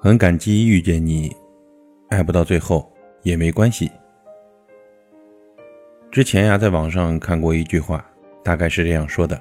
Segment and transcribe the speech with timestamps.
[0.00, 1.34] 很感激遇见你，
[2.08, 2.88] 爱不到最后
[3.24, 3.90] 也没关系。
[6.08, 8.08] 之前呀，在网上看过一句话，
[8.44, 9.40] 大概是这样说的：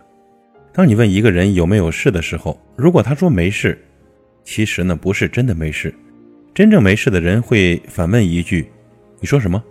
[0.74, 3.80] 当你问一个人有没有事的时候，如果他说没事，
[4.44, 5.94] 其实呢不是真的没事。
[6.56, 8.68] 真正没事的人会反问一句
[9.22, 9.64] ：“你说什么？”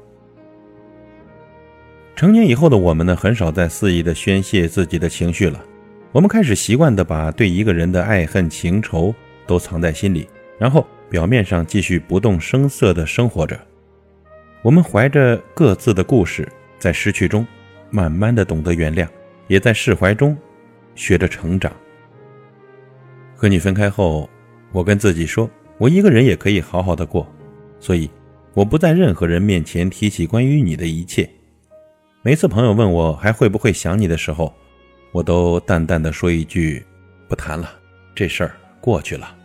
[2.15, 5.61] 成年以后的我们呢，很少再肆意的宣泄自己的情绪了。
[6.13, 9.13] 我们开始习惯的把对一个人的爱恨情仇
[9.49, 10.29] 都藏在心里。
[10.59, 13.61] 然后表面上继续不动声色地生活着，
[14.63, 17.47] 我们怀着各自的故事，在失去中
[17.91, 19.07] 慢慢的懂得原谅，
[19.49, 20.37] 也在释怀中
[20.95, 21.73] 学着成长。
[23.35, 24.29] 和你分开后，
[24.73, 27.27] 我跟自己说，我一个人也可以好好的过，
[27.79, 28.09] 所以
[28.55, 31.29] 我不在任何人面前提起关于你的一切。
[32.23, 34.53] 每次朋友问我还会不会想你的时候，
[35.13, 36.85] 我都淡淡的说一句：
[37.29, 37.71] 不谈了，
[38.15, 39.37] 这事儿过去了。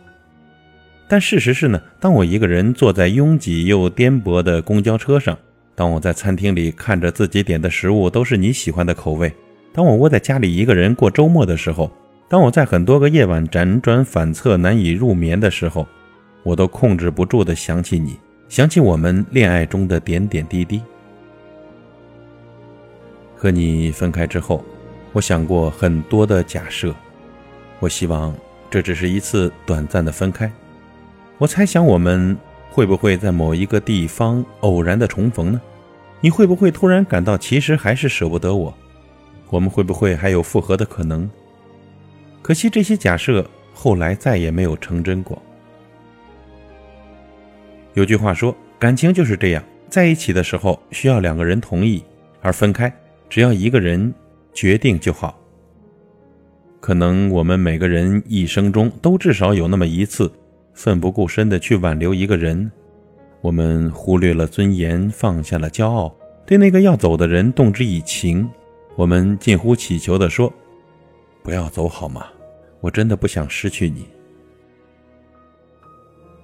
[1.12, 5.36] 但事实是呢，当我一个人坐在拥挤又颠簸的公交车上，
[5.74, 9.30] 当我在餐厅里看着自己点的食物都是你喜欢的口味，
[9.74, 11.92] 当我窝在家里一个人过周末的时候，
[12.30, 15.86] 当我在很多个夜晚辗转反侧难以入眠的时候，
[16.44, 18.16] 我都控制不住的想起你，
[18.48, 20.80] 想起我们恋爱中的点点滴滴。
[23.36, 24.64] 和你分开之后，
[25.12, 26.94] 我想过很多的假设，
[27.80, 28.34] 我希望
[28.70, 30.50] 这只是一次短暂的分开。
[31.42, 32.38] 我猜想，我们
[32.70, 35.60] 会不会在某一个地方偶然的重逢呢？
[36.20, 38.72] 你会不会突然感到其实还是舍不得我？
[39.50, 41.28] 我们会不会还有复合的可能？
[42.42, 45.36] 可惜这些假设后来再也没有成真过。
[47.94, 52.04] 有句话说，感情就是这样，在一起的时候需要两个人同意，
[52.40, 52.94] 而分开
[53.28, 54.14] 只要一个人
[54.54, 55.36] 决定就好。
[56.78, 60.32] 可能我们每个人一生中都至少有那么一次。
[60.74, 62.70] 奋不顾身的去挽留一个人，
[63.40, 66.14] 我们忽略了尊严，放下了骄傲，
[66.46, 68.48] 对那个要走的人动之以情。
[68.94, 70.52] 我们近乎乞求的说
[71.42, 72.26] ：“不要走好吗？
[72.80, 74.06] 我真的不想失去你。”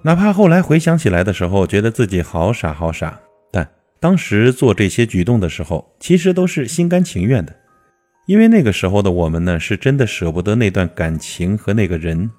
[0.03, 3.69] 哪怕后来回想起来的时候，觉得自己好傻好傻，但
[4.01, 7.55] 当时做这些举动的时候，其实都是心甘情愿的，
[8.27, 12.31] 因为那个时候的我们呢，是真的舍不得那段感情和那个人。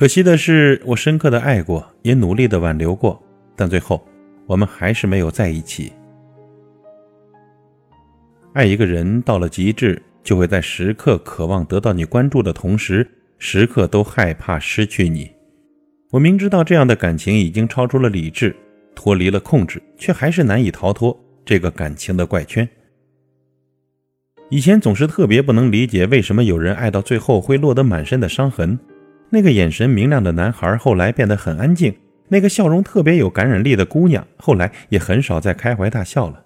[0.00, 3.22] 可惜的是，我深刻的爱过，也努力的挽留过，
[3.54, 4.02] 但最后
[4.46, 5.92] 我们还是没有在一起。
[8.54, 13.06] 爱一个人到了极致，就会在时刻渴望得到你关注的同时，
[13.36, 15.30] 时刻都害怕失去你。
[16.10, 18.56] 我明知道这样的感情已经超出了理智，
[18.94, 22.66] 脱离了控制，却还是难以逃脱这个感情的怪圈。
[24.48, 28.78] 以前总是特别不能理解，为什么有人爱到最后会落得满身的伤痕。
[29.30, 31.94] 那个眼神明亮的男孩后来变得很安静，
[32.28, 36.44] 那个笑容特别有感染力的姑娘后来也很少再开怀大笑了。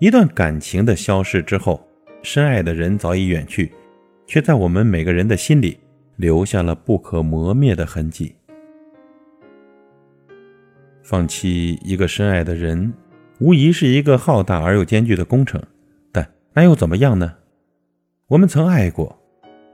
[0.00, 1.86] 一段感情的消逝之后，
[2.22, 3.72] 深爱的人早已远去，
[4.26, 5.78] 却在我们每个人的心里
[6.16, 8.34] 留下了不可磨灭的痕迹。
[11.02, 12.92] 放弃一个深爱的人，
[13.40, 15.62] 无疑是一个浩大而又艰巨的工程，
[16.10, 17.34] 但那又怎么样呢？
[18.26, 19.22] 我们曾爱过，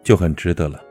[0.02, 0.82] 就很值得了。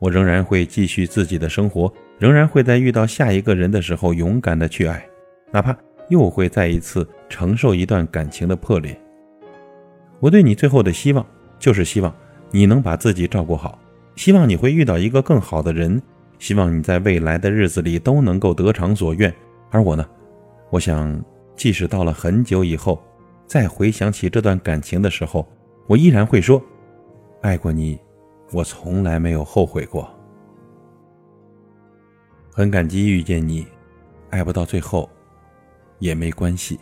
[0.00, 5.06] 我仍然会继续自己的生活，仍然会在遇到下一个人的时候勇敢的去爱，
[5.52, 5.76] 哪怕
[6.08, 8.98] 又会再一次承受一段感情的破裂。
[10.18, 11.24] 我对你最后的希望，
[11.58, 12.12] 就是希望
[12.50, 13.78] 你能把自己照顾好，
[14.16, 16.00] 希望你会遇到一个更好的人，
[16.38, 19.32] 希望你在未来的日子里都能够得偿所愿。
[19.70, 20.04] 而我呢，
[20.70, 21.22] 我想，
[21.54, 22.98] 即使到了很久以后，
[23.46, 25.46] 再回想起这段感情的时候，
[25.86, 26.62] 我依然会说，
[27.42, 27.98] 爱过你。
[28.52, 30.12] 我从来没有后悔过，
[32.52, 33.66] 很感激遇见你，
[34.30, 35.08] 爱不到最后
[36.00, 36.78] 也没关系。